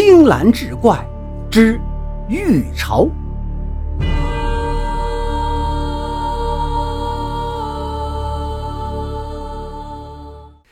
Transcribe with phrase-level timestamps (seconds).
[0.00, 0.96] 青蓝志怪
[1.50, 1.76] 之
[2.28, 3.08] 玉朝。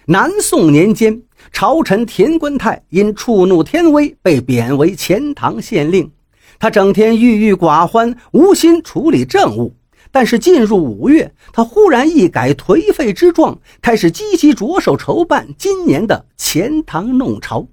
[0.04, 1.20] 南宋年间，
[1.50, 6.08] 朝臣田官泰因触怒天威，被贬为钱塘县令。
[6.60, 9.74] 他整天郁郁寡欢，无心处理政务。
[10.12, 17.66] 但是进入五月，他忽然一改颓废之状，开始积极着手筹办今年的钱塘弄潮。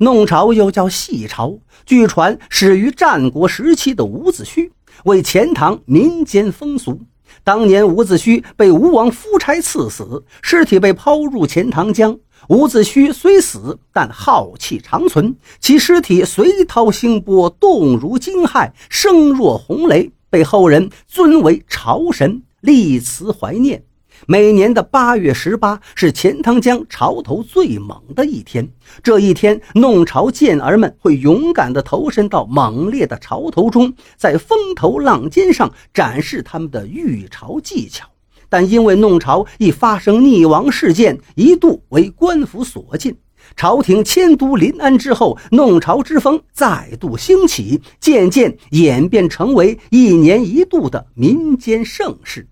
[0.00, 4.70] 弄潮又叫戏潮，据传始于战国时期的伍子胥，
[5.04, 7.00] 为钱塘民间风俗。
[7.44, 12.18] 当年伍子胥被吴王夫差刺死，尸体被抛入钱塘江。
[12.48, 23.84] 伍子胥虽死，但浩气长存，其尸体随涛兴波，动如惊骇，声若洪雷，被后人尊为潮神，立祠怀念。
[24.26, 28.68] 每年的八月十八是钱塘江潮头最猛的一天。
[29.02, 38.06] 这一天，弄潮健儿们会勇敢地投身到猛烈的潮头中，在风头浪尖上展示他们的御潮技巧。
[38.48, 43.16] 但因为弄潮易发生溺亡事件，一度为官府所禁。
[43.56, 52.46] 朝廷迁都临安之后，弄潮之风再度兴起，渐渐演变成为一年一度的民间盛事。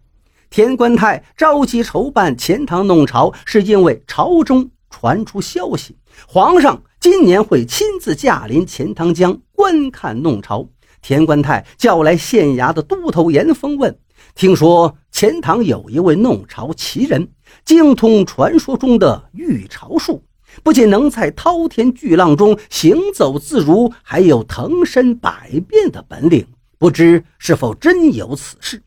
[0.50, 10.66] 田官泰着急筹办钱塘弄潮，是因为朝中传出消息，皇上今年会亲自驾临钱塘江观看弄潮。
[11.00, 13.96] 田官泰叫来县衙的都头严峰问
[14.34, 17.28] ：“听说钱塘有一位弄潮奇人，
[17.64, 20.20] 精通传说中的御潮术，
[20.64, 26.44] 不仅能在滔天巨浪中行走自如，还有腾身百变的本领，
[26.76, 28.82] 不知是否真有此事？”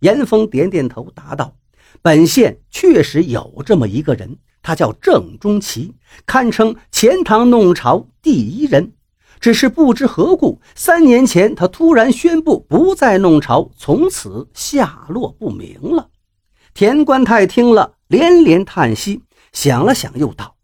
[0.00, 1.54] 严峰点点头，答道
[2.02, 5.94] ：“本县确实有这么一个人，他叫郑中奇，
[6.26, 8.92] 堪称钱塘弄潮第一人。
[9.40, 16.08] 只是不知何故，三年前他突然宣布不再弄潮，从此下落不明了。”
[16.74, 19.22] 田官太听了，连连叹息，
[19.52, 20.56] 想了想，又道：“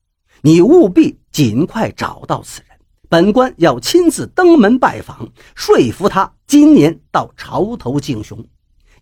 [0.43, 2.79] 你务必尽快找到此人，
[3.09, 8.45] 本官要亲自登门拜访，说服他今年到潮头竞雄。”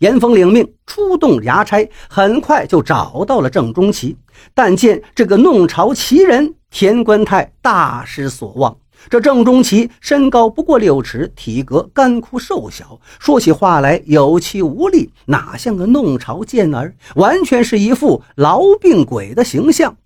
[0.03, 4.17] 严峰领命，出动衙差，很快就找到了郑中奇。
[4.53, 8.77] 但见这个弄潮奇人，田官泰大失所望。
[9.09, 19.97] 这郑中奇身高不过六尺，体格干枯瘦小，说起话来有气无力，哪像个弄潮健儿，完全是一副痨病鬼的形象。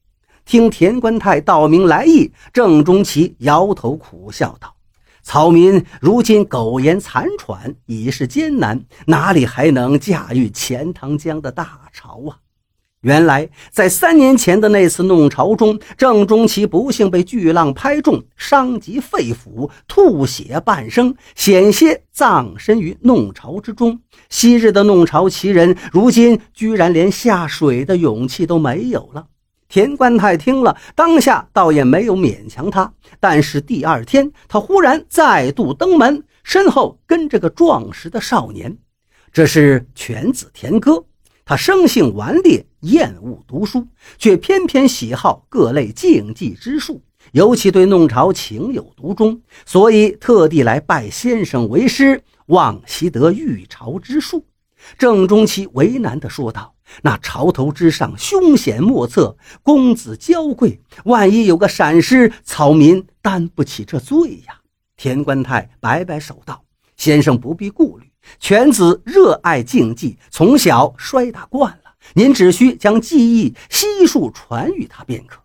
[0.45, 4.76] 听田官泰道明来意，郑中奇摇头苦笑道。
[5.27, 12.39] 草民如今苟延残喘，已是艰难，哪里还能驾驭钱塘江的大潮啊？
[13.01, 23.99] 原来在三年前的那次弄潮中，郑中奇不幸被巨浪拍中，伤及肺腑，吐血半生，险些葬身于弄潮之中。
[24.29, 29.27] 昔日的弄潮奇人，如今居然连下水的勇气都没有了。
[29.69, 32.93] 田官泰听了，当下倒也没有勉强他。
[33.19, 38.77] 但是第二天，他忽然再度登门，身后跟着个壮实的少年。
[39.33, 41.05] 这是犬子田歌，
[41.45, 47.03] 他生性顽劣，厌恶读书，却偏偏喜好各类竞技之术，
[47.33, 54.47] 尤其对弄潮情有独钟，所以特地来拜先生为师，望习得御潮之术。
[54.97, 56.76] 郑中奇为难地说道。
[57.03, 64.61] 那潮头之上凶险莫测，公子娇贵，万一有个闪失，草民担不起这罪呀！
[64.97, 66.65] 田官泰摆摆手道
[66.97, 75.41] ：“先生不必顾虑，犬子热爱竞技，从小摔打惯了，您只需将技艺悉数传与他便可。”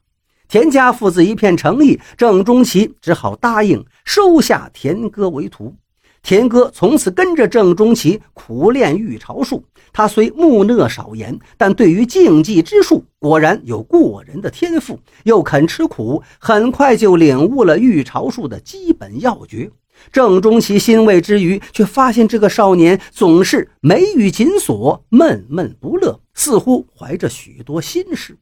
[0.47, 5.75] 田家父子一片诚意，郑中奇只好答应收下田哥为徒。
[6.23, 9.63] 田哥从此跟着郑中奇苦练御潮术。
[9.93, 19.69] 他虽木讷少言，但对于竞技之术果然有过人的天赋，又肯吃苦，很快就领悟了御潮术的基本要诀。
[20.11, 28.37] 郑中奇欣慰之余，却发现这个少年总是眉宇紧锁，闷闷不乐，似乎怀着许多心事。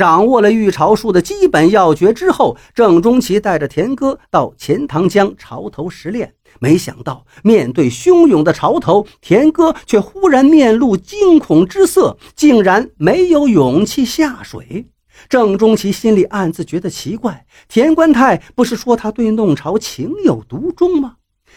[0.00, 6.32] 掌握了御潮术的基本要诀之后，郑中奇带着田哥到钱塘江潮头实练。
[6.58, 14.86] 没想到，面对汹涌的潮头，田哥却忽然面露惊恐之色，竟然没有勇气下水。
[15.28, 21.16] 郑中奇心里暗自觉得奇怪：田官泰不是说他对弄潮情有独钟吗？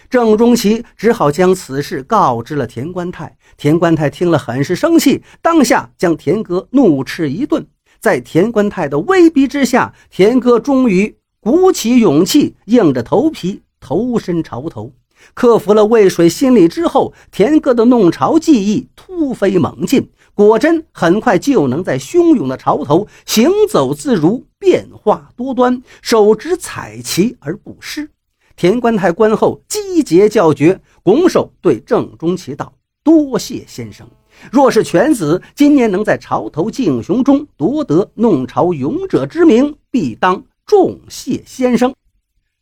[0.10, 3.38] 郑中奇只好将此事告知了田官泰。
[3.56, 7.66] 田官泰听了，很是生气，当下将田哥怒斥一顿。
[8.04, 14.92] 在田官泰的威逼之下，田哥终于鼓起勇气，硬着头皮投身潮头。
[15.34, 28.10] 克服了渭水心理之后，田哥的弄潮技艺突飞猛进，果真很快就能在汹涌的潮头行走自如，变化多端，手执彩旗而不失。
[28.58, 32.74] 田官太观后击节叫绝，拱手对郑中奇道
[33.04, 34.08] ：“多谢先生。
[34.52, 41.94] 若是犬子今年能在潮头竞雄中夺得弄潮勇者之名，必当重谢先生。”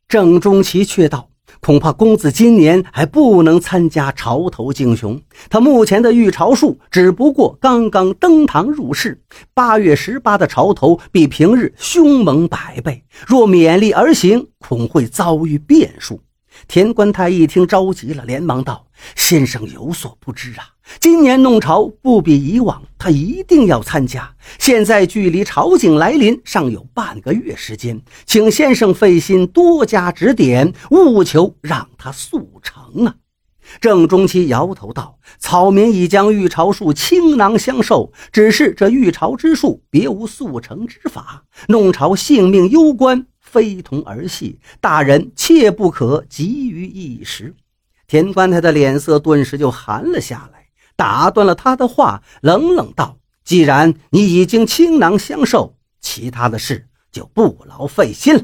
[0.07, 1.27] 郑中奇却道。
[1.59, 5.21] 恐怕公子今年还不能参加潮头竞雄。
[5.49, 9.21] 他目前的御潮术只不过刚刚登堂入室。
[9.53, 16.21] 八月十八的潮头比平日凶猛百倍，若勉力而行，恐会遭遇变数。
[16.67, 20.65] 田官太一听着急了，连忙道：“先生有所不知啊，
[20.99, 24.35] 今年弄潮不比以往，他一定要参加。
[24.59, 33.15] 现在距离潮景来临尚有半个月时间，请先生费心多加指点，务求让他速成啊。”
[33.79, 47.53] 郑中期摇头道：“草民已将御潮术倾囊相授，只是这御潮之术别无速成之法，弄潮性命攸关。”非同儿戏，大人切不可急于一时。
[48.07, 58.43] 田官太的脸色顿时就寒了下来，打断了他的话，冷冷道：“既然你已经倾囊相授，其他的事就不劳费心了。”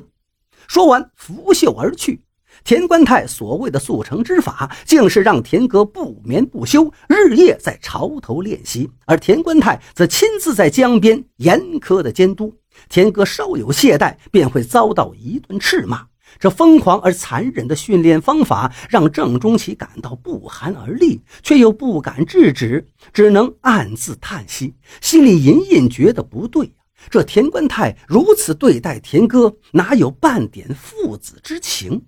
[0.68, 2.22] 说完，拂袖而去。
[2.66, 12.54] 田官太所谓的速成之法，竟是让田哥不眠不休，日夜在潮头练习，而田官太则亲自在江边严苛的监督。
[12.90, 16.08] 田哥稍有懈怠，便会遭到一顿斥骂。
[16.40, 26.74] 这疯狂而残忍的训练方法，让郑中奇感到不寒而栗，却又不敢制止，只能暗自叹息，心里隐隐觉得不对。
[27.10, 32.04] 这田官太如此对待田哥，哪有半点父子之情？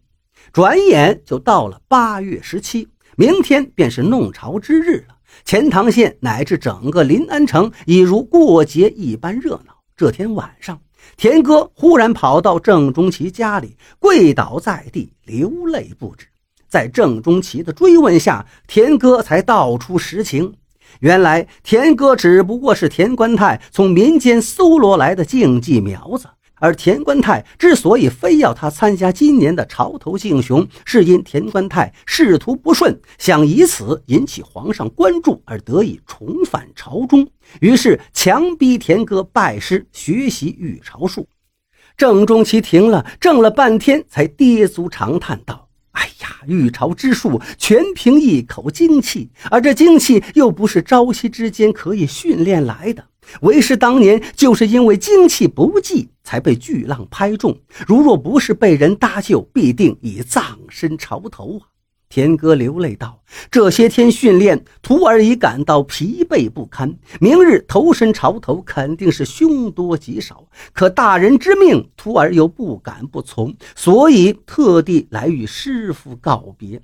[0.51, 5.15] 转眼就到了八月十七，明天便是弄潮之日了。
[5.45, 9.78] 钱塘县乃至整个临安城，已如过节一般热闹。
[9.99, 10.79] 这天晚上，
[11.17, 16.25] 田哥忽然跑到郑中奇家里，跪倒在地，流泪不止。
[16.69, 20.53] 在郑中奇的追问下，田哥才道出实情。
[21.01, 26.29] 原来，田哥只不过是田官太从民间搜罗来的竞技苗子。
[26.59, 37.27] 而田官太之所以非要他参加今年的潮头竞雄，是因田官太仕途不顺，想以此引起皇上关注而得以重返朝中，
[37.61, 41.27] 于是强逼田哥拜师学习御朝术。
[41.97, 53.03] 郑中奇停了，怔了半天，才跌足长叹道：“哎呀，御朝之术全凭一口精气，而这精气又不是朝夕之间可以训练来的。”
[53.41, 57.57] 为师当年就是因为精气不济，才被巨浪拍中。
[57.87, 61.65] 如若不是被人搭救，必定已葬身潮头啊！
[62.07, 66.99] 田哥流泪道：“这些天训练，徒儿已感到疲惫不堪。
[67.19, 70.47] 明日投身潮头，肯定是凶多吉少。
[70.71, 76.79] 可大人之命，徒儿又不敢不从，所以特地来与师傅告别。”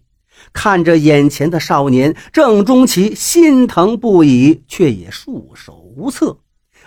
[0.52, 6.40] 看着眼前的少年郑中奇，心疼不已，却也束手无策。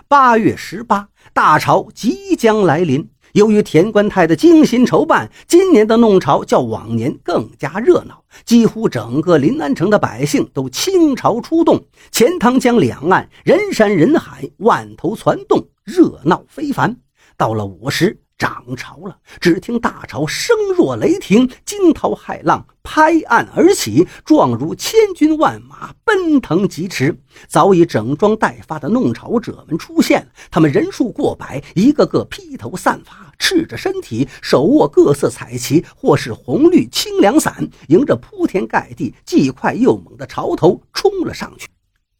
[0.06, 3.10] 八月十八，大潮即将来临。
[3.32, 16.96] 由于田官太的精心筹办，今年的弄潮较往年更加热闹，几乎整个临安城的百姓都倾巢出动，钱塘江两岸人山人海，万头攒动，热闹非凡。
[17.36, 18.18] 到了午时。
[18.38, 27.20] 涨潮了，只听大潮声若雷霆，惊涛骇浪拍岸而起，状如千军万马奔腾疾驰。
[27.48, 41.66] 早已整装待发的弄潮者们出现了，他们人数过百，一个个披头散发，赤着身体，手握各色彩旗或是红绿清凉伞，迎着铺天盖地、既快又猛的潮头冲了上去。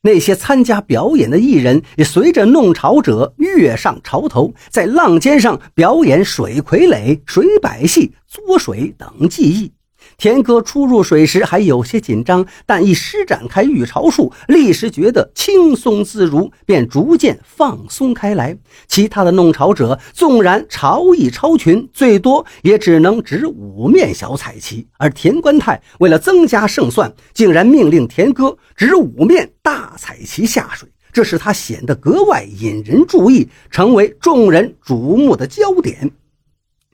[0.03, 9.73] 那些参加表演的艺人也随着弄潮者跃上潮头，在浪尖上表演水傀儡、水摆戏、作水等技艺。
[10.21, 18.59] 田哥初入水时还有些紧张，但一施展开御潮术，立时觉得轻松自如，便逐渐放松开来。
[18.89, 36.11] 其他的弄潮者纵然潮艺超群，最多也只能执五面小彩旗，而田官太为了增加胜算，竟然命令田哥执五面大彩旗下水，这使他显得格外引人注意，成为众人瞩目的焦点。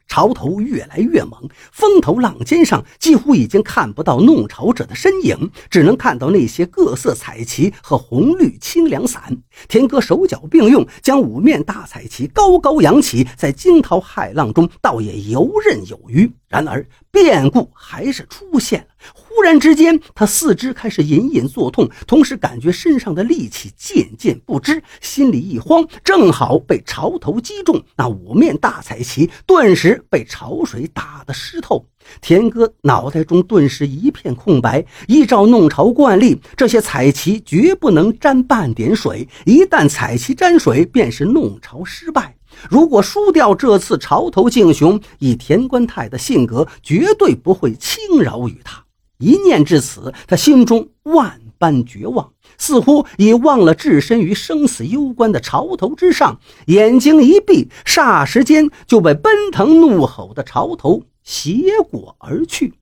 [0.07, 9.39] 潮头越来越猛，风头浪尖上几乎已经看不到弄潮者的身影，只能看到那些各色彩旗和红绿清凉伞。
[9.69, 16.31] 田哥手脚并用，将五面大彩旗高高扬起，在惊涛骇浪中倒也游刃有余。
[16.55, 18.87] 然而变故还是出现了。
[19.13, 31.85] 忽然之间，他四肢开始隐隐作痛，同时感觉身上的力气渐渐不支，心里一慌，正好被潮头击中，那五面大彩旗顿时被潮水打得湿透。
[32.21, 34.85] 田哥脑袋中顿时一片空白。
[35.09, 42.37] 依照弄潮惯例，这些彩旗绝不能沾半点水，一旦彩旗沾水，便是弄潮失败。
[42.71, 48.85] 如果输掉这次潮头竞雄，以田官泰的性格，绝对不会轻饶于他。
[49.19, 56.39] 一念至此，他心中万般绝望，似乎已忘了置身于生死攸关的潮头之上。
[56.67, 62.75] 眼睛一闭，霎时间就被奔腾怒吼的潮头斜过而去。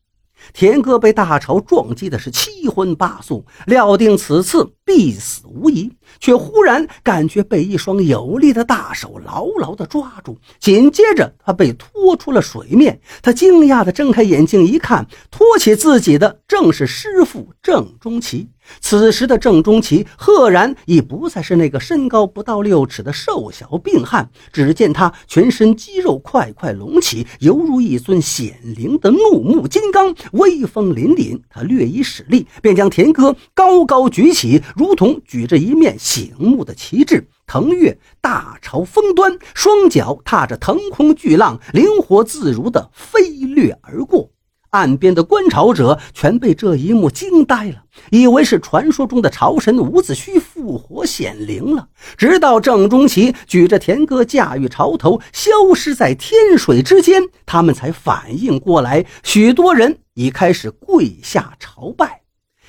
[0.52, 13.00] 田哥被大潮撞击的是七荤八素，料定此次必死无疑，却忽然感觉被一双有力的大手牢牢地抓住，紧接着他被拖出了水面。
[13.22, 18.48] 他惊讶地睁开眼睛一看，托起自己的正是师傅郑中奇。
[18.80, 31.40] 此时的郑中奇赫然已不再是那个身高不到六尺的瘦小病汉，只见他全身肌肉块块隆起，犹如一尊显灵的怒目金刚，威风凛凛。
[31.48, 44.31] 他略一使力，便将田哥高高举起，如同举着一面醒目的旗帜，腾跃大潮峰端，双脚踏着腾空巨浪，灵活自如地飞掠而过。
[44.72, 51.88] 岸边的观潮者全被这一幕惊呆了，以为是传说中的潮神伍子胥复活显灵了。
[52.16, 62.22] 直到郑中奇举着田歌驾驭潮头消失在天水之间，他们才反应过来，许多人已开始跪下朝拜，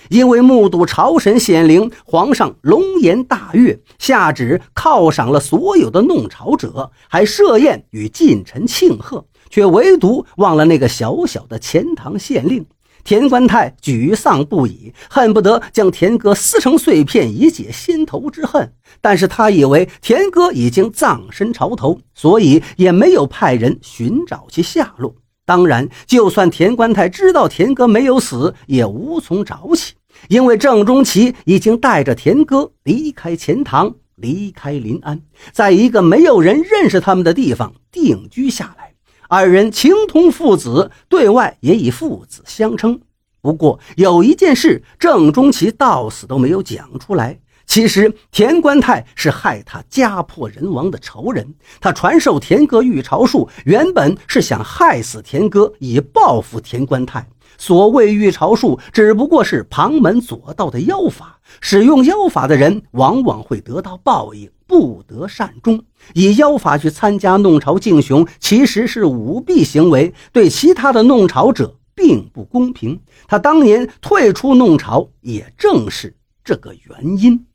[0.10, 9.26] 因为目睹潮神显灵，皇上龙颜大悦，下旨犒赏了所有的弄潮者，还设宴与近臣庆贺。
[9.54, 12.66] 却唯独忘了那个小小的钱塘县令
[13.04, 18.74] 田官泰，沮丧不已，恨不得将田哥撕成碎片以解心头之恨。
[19.00, 25.14] 但是他以为田哥已经葬身潮头，所以也没有派人寻找其下落。
[25.46, 29.94] 当然，就算田官泰知道田哥没有死，也无从找起，
[30.30, 38.93] 因为郑中奇已经带着田哥离开钱塘，离开临安，在一个没有人认识他们的地方定居下来。
[39.36, 43.02] 二人情同父子，对外也以父子相称。
[43.42, 47.40] 不过有一件事，郑中奇到死都没有讲出来。
[47.66, 57.28] 其实田官泰是害他家破人亡的仇人，他传授田哥御朝术，原本是想害死田哥，以报复田官泰。
[57.58, 61.40] 所谓御朝术，只不过是旁门左道的妖法。
[61.60, 65.84] 使用妖法的人，往往会得到报应，不得善终。
[66.16, 73.00] 以妖法去参加弄潮竞雄，其实是舞弊行为，对其他的弄潮者并不公平。
[73.28, 77.46] 他当年退出弄潮，也正是这个原因。